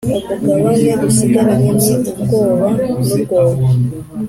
[0.45, 1.89] umugabane dusigaranye ni
[2.21, 2.67] ubwoba
[3.05, 3.65] n’urwobo,